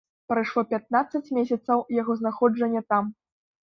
Прайшло 0.31 0.61
пятнаццаць 0.71 1.33
месяцаў 1.39 1.85
яго 2.01 2.17
знаходжання 2.23 2.81
там. 2.95 3.05